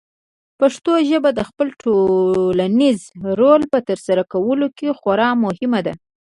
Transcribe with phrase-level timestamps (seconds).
[0.59, 2.99] پښتو ژبه د خپل ټولنیز
[3.39, 5.93] رول په ترسره کولو کې خورا مهمه ده.